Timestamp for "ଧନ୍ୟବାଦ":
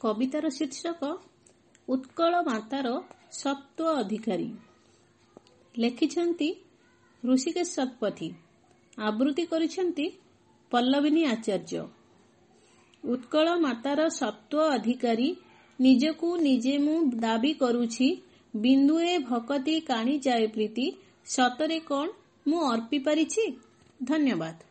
24.04-24.69